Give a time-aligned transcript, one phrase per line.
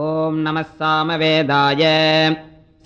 [0.00, 1.82] ॐ नमः सामवेदाय।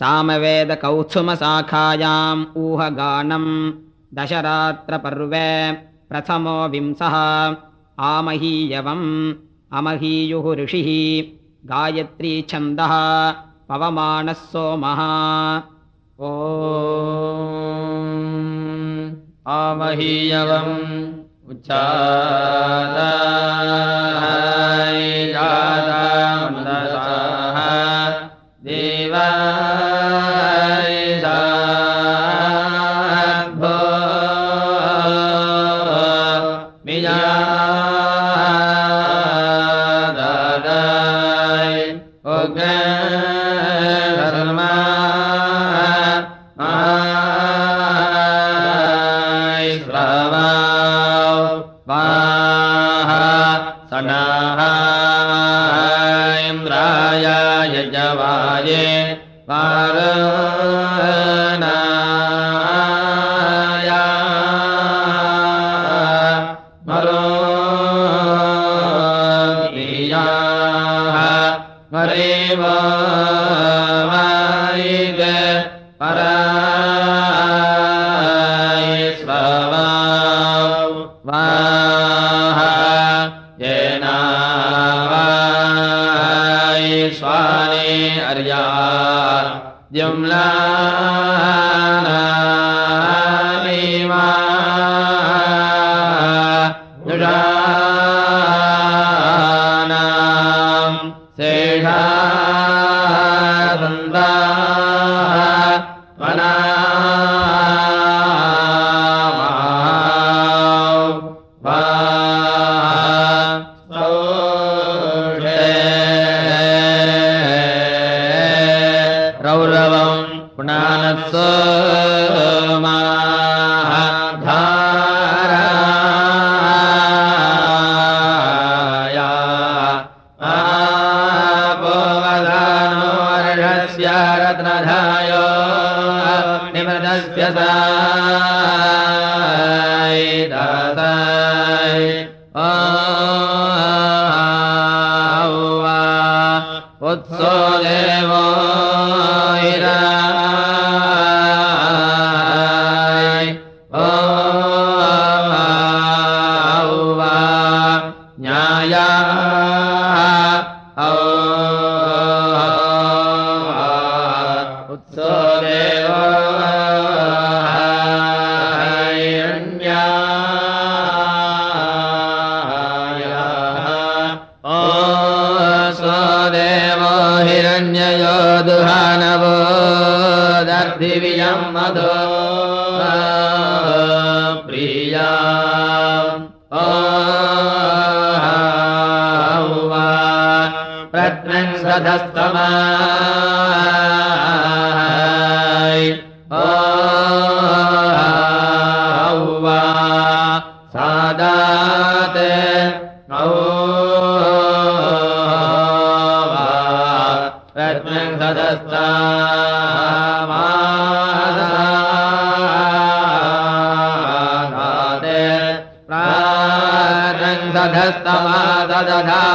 [0.00, 3.73] सामवेदकौसुमशाखायाम् ऊहगानम्।
[4.15, 5.76] दशरात्रपर्वे
[6.08, 7.56] प्रथमो विंशः।
[7.98, 9.34] आमहीयवम्।
[9.72, 13.34] अमहीयुः ऋषिः। गायत्री छन्दः।
[13.68, 15.00] पवमानः सोमः।
[16.20, 16.32] ओ
[19.48, 21.12] आमहीयवम्
[21.50, 21.54] ॐ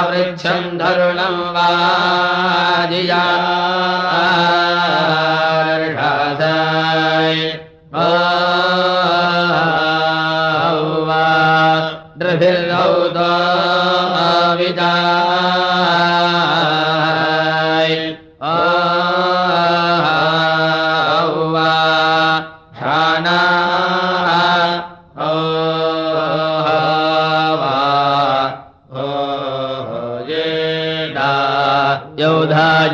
[0.10, 1.70] वृक्षम् धरुणं वा
[2.92, 3.24] दिया
[12.20, 13.68] द्रभिर्नौदाविदा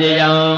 [0.02, 0.53] จิยัง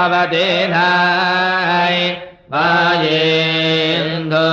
[0.00, 1.96] पवदेधाय
[2.52, 4.46] वायेन्दो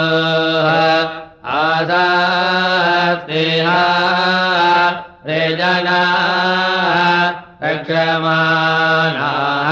[1.59, 3.77] आदास्तेहा
[5.29, 6.01] रेजना
[7.63, 9.71] रक्षमाणाः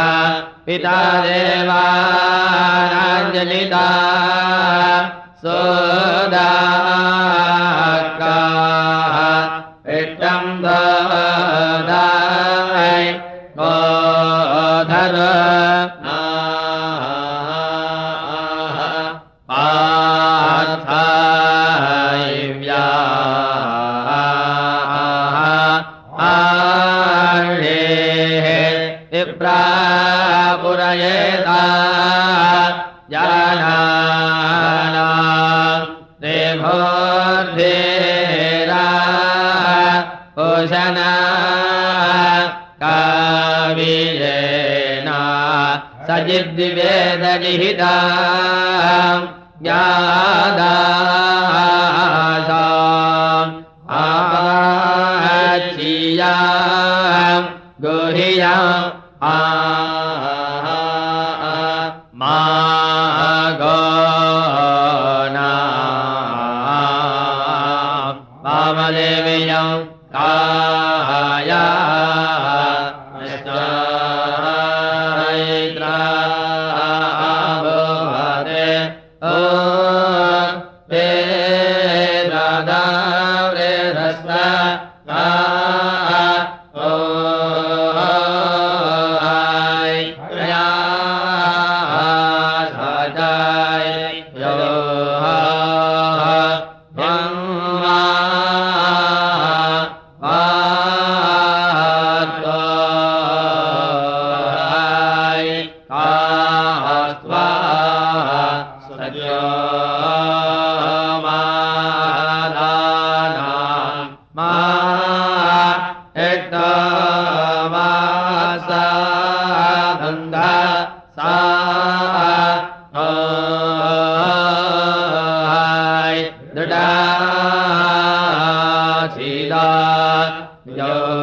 [0.65, 1.86] पिता देवानाञ्जलिता
[5.45, 5.85] 서
[47.44, 47.91] सजिद्विवेदलिहिता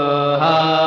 [0.02, 0.81] यो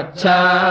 [0.00, 0.69] अभियाग्रमेद्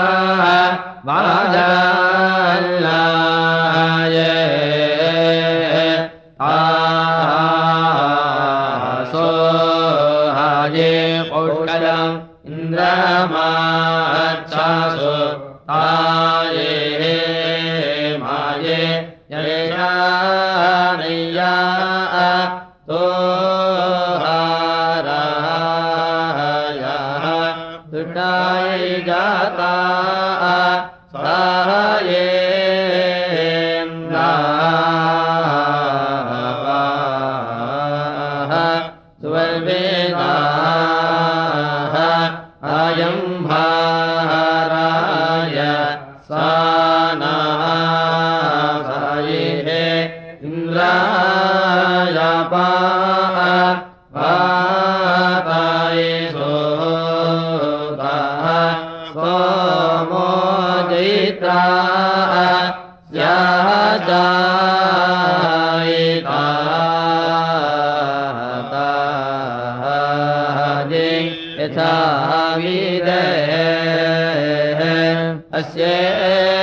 [75.60, 76.59] अस्य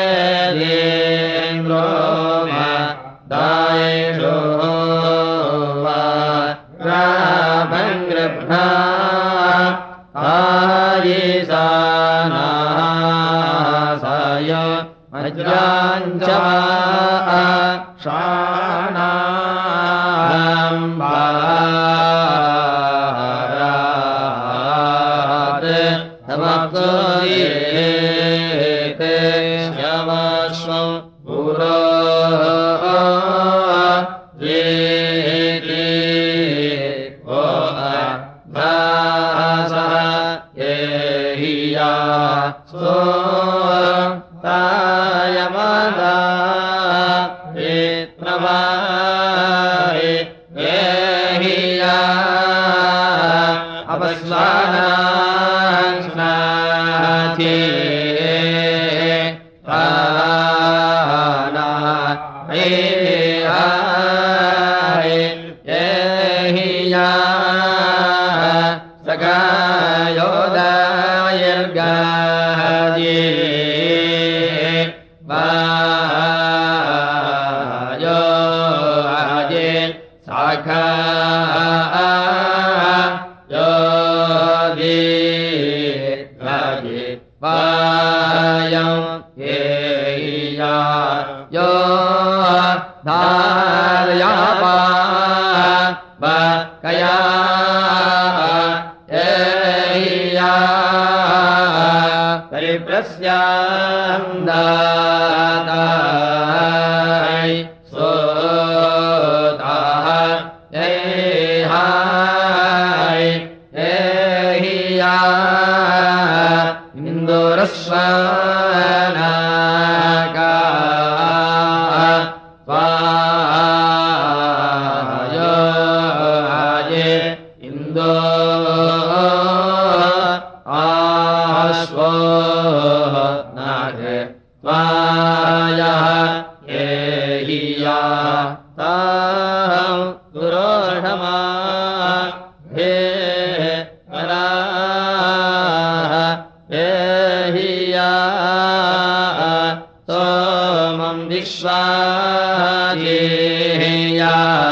[153.06, 154.65] ेया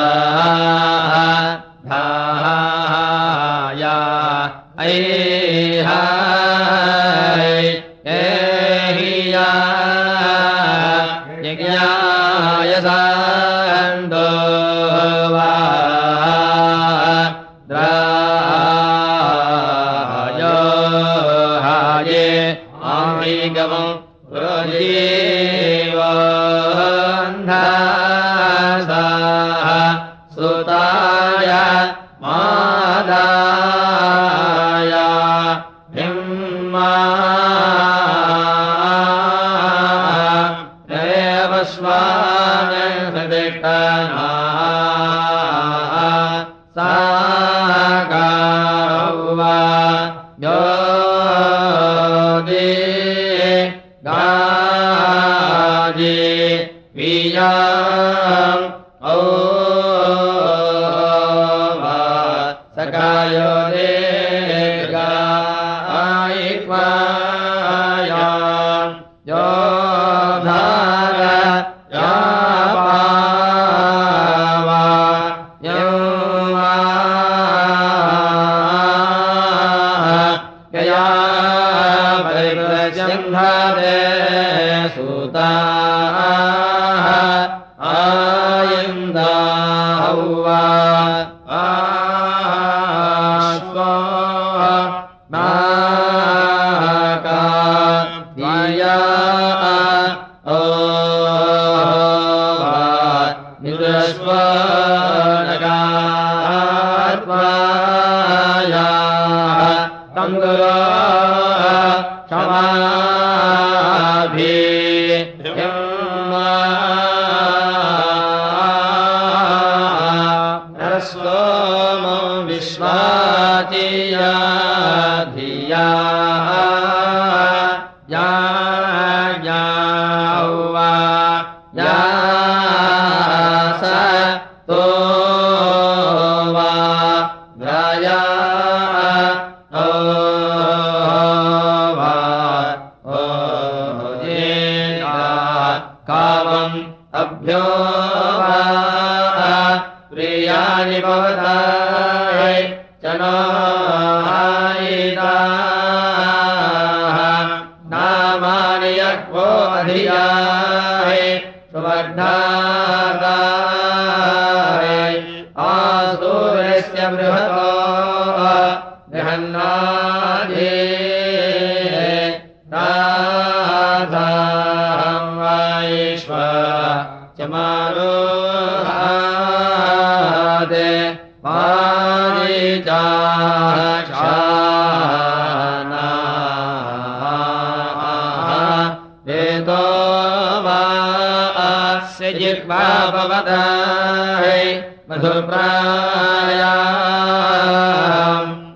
[195.24, 196.72] मधुप्राया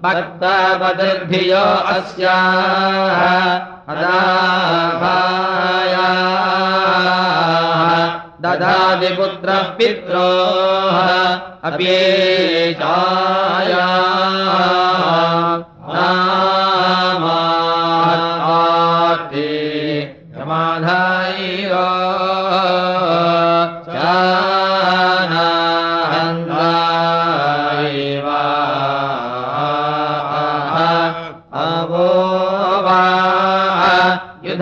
[0.05, 2.37] भक्तापदर्भियो अस्या
[3.99, 5.27] राया
[8.45, 10.99] ददाति पुत्रः पित्रोः
[11.71, 11.97] अपि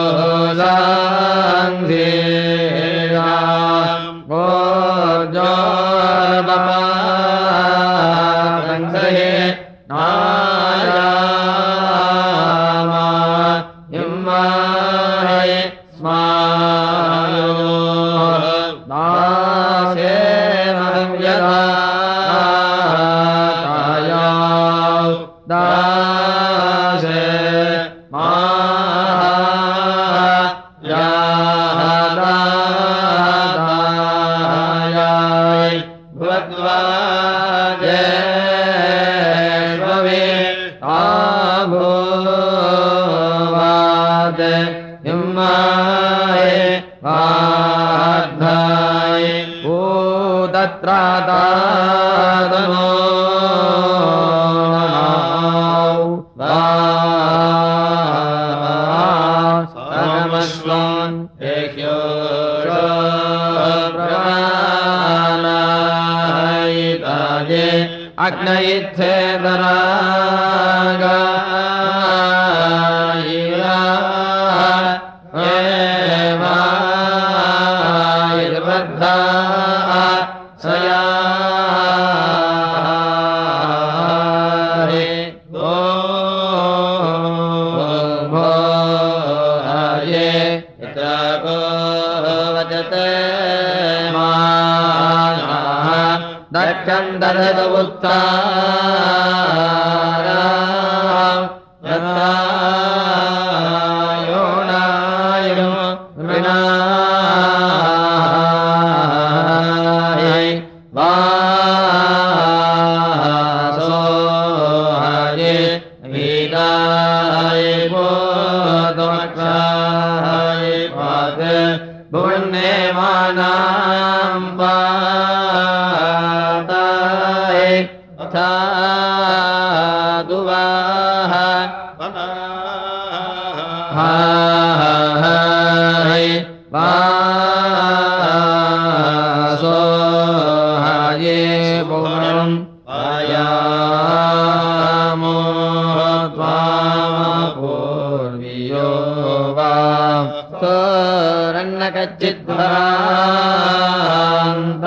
[98.01, 98.50] tá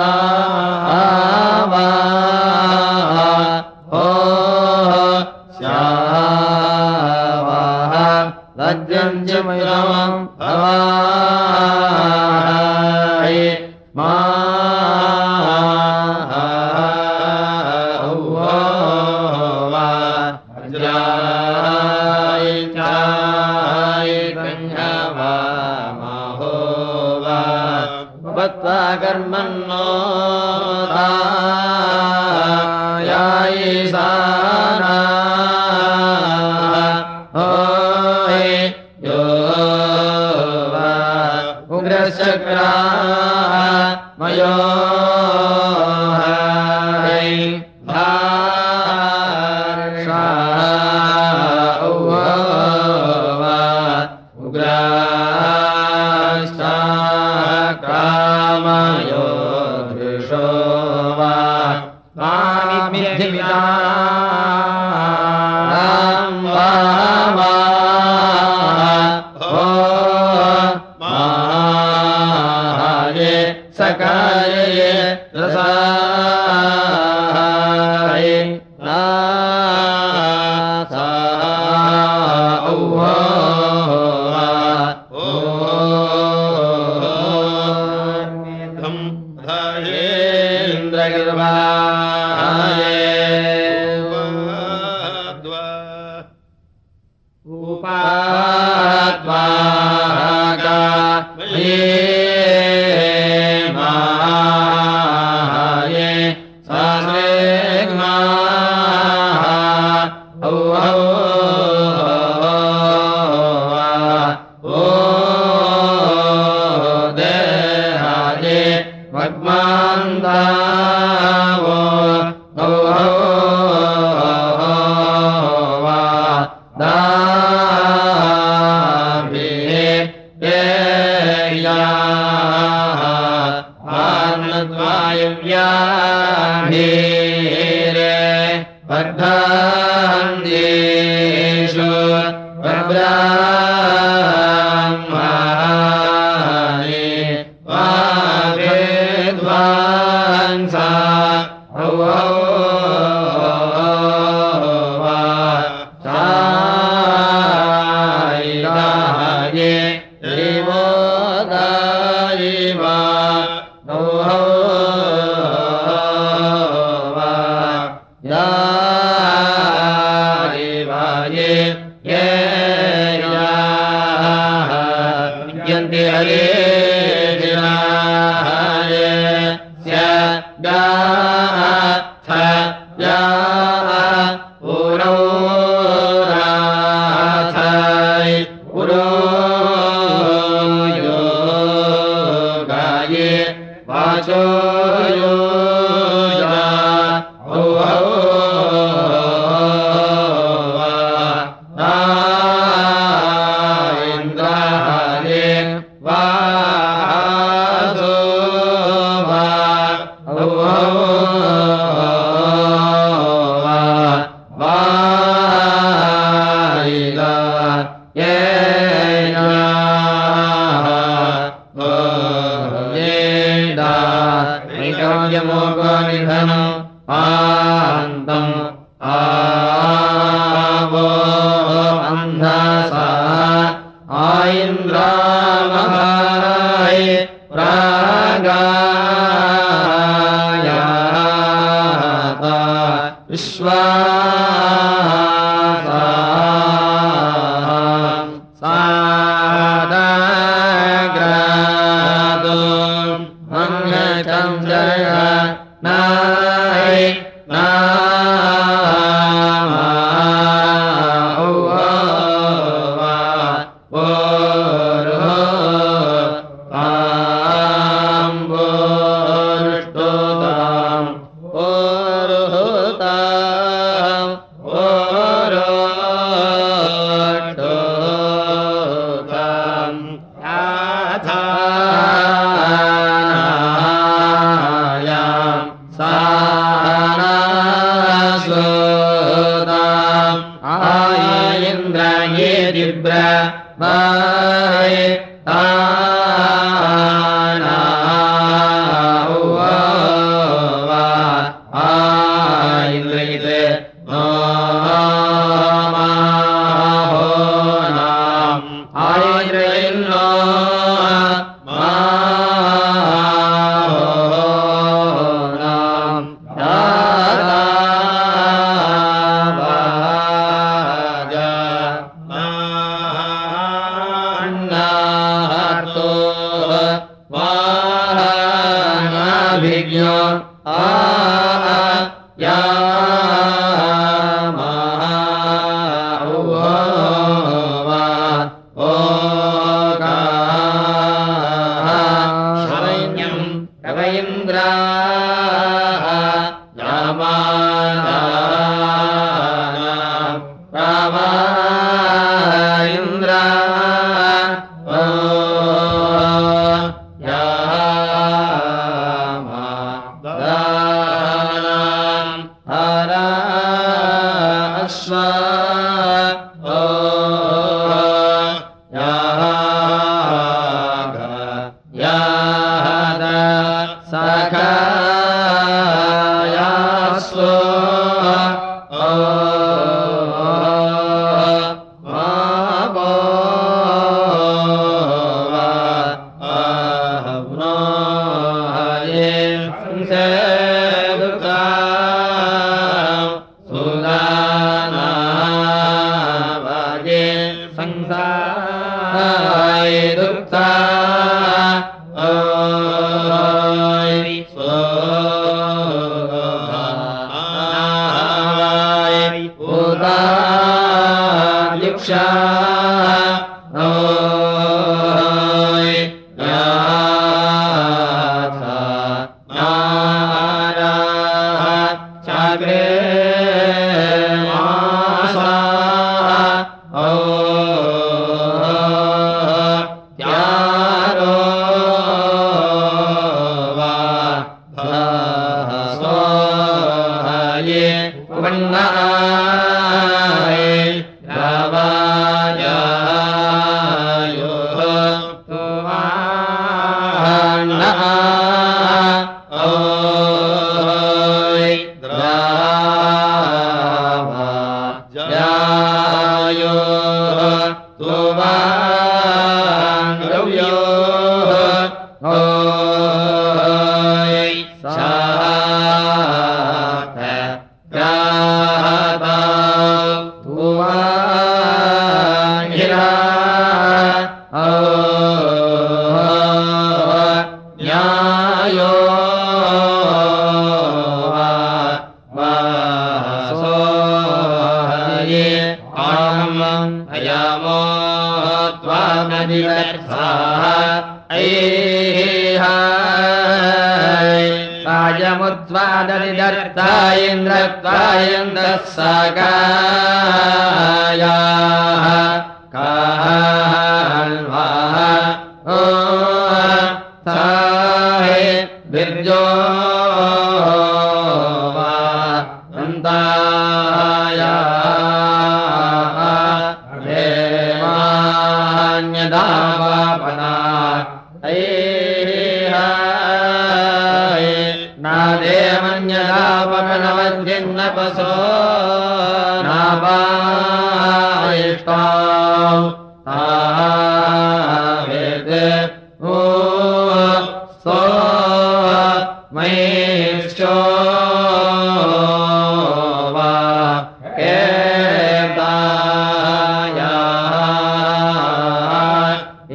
[0.07, 0.64] Ah.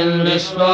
[0.08, 0.74] विश्वा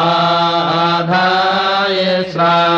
[0.00, 2.69] आधाय आधार